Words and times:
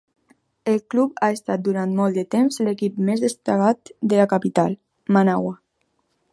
El 0.71 0.79
club 0.93 1.19
ha 1.25 1.29
estat 1.33 1.63
durant 1.67 1.93
molt 1.99 2.17
de 2.21 2.23
temps 2.37 2.57
l'equip 2.69 2.97
més 3.11 3.23
destacat 3.27 3.95
de 4.15 4.21
la 4.23 4.29
capital, 4.35 4.77
Managua. 5.19 5.57